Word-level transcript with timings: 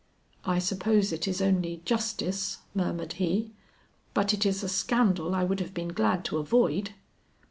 "I 0.45 0.57
suppose 0.57 1.11
it 1.11 1.27
is 1.27 1.43
only 1.43 1.83
justice," 1.85 2.57
murmured 2.73 3.13
he, 3.21 3.51
"but 4.15 4.33
it 4.33 4.47
is 4.47 4.63
a 4.63 4.67
scandal 4.67 5.35
I 5.35 5.43
would 5.43 5.59
have 5.59 5.75
been 5.75 5.89
glad 5.89 6.25
to 6.25 6.37
avoid." 6.39 6.95